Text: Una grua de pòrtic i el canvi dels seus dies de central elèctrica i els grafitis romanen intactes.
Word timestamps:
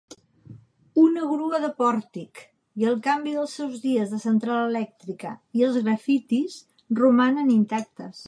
Una 1.01 1.25
grua 1.31 1.57
de 1.65 1.67
pòrtic 1.81 2.41
i 2.83 2.87
el 2.91 2.97
canvi 3.09 3.35
dels 3.35 3.53
seus 3.61 3.77
dies 3.85 4.15
de 4.15 4.21
central 4.25 4.65
elèctrica 4.71 5.37
i 5.61 5.65
els 5.69 5.79
grafitis 5.89 6.57
romanen 7.03 7.53
intactes. 7.61 8.19